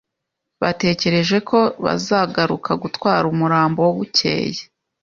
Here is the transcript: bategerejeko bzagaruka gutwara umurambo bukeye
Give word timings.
bategerejeko 0.61 1.57
bzagaruka 1.85 2.71
gutwara 2.83 3.25
umurambo 3.33 3.81
bukeye 3.97 4.61